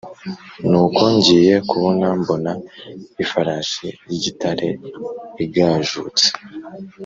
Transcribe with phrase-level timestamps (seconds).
[0.69, 2.51] Nuko, ngiye kubona mbona
[3.23, 4.67] ifarashi y’igitare
[5.45, 6.27] igajutse,